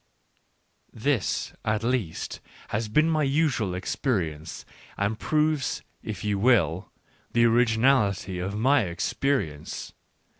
[0.91, 4.65] This, at least, has been my usual experi ence,
[4.97, 6.91] and proves, if you will,
[7.33, 9.93] the originality of my experience.